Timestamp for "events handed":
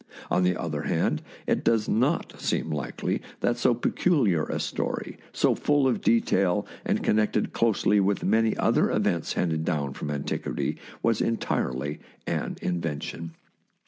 8.89-9.63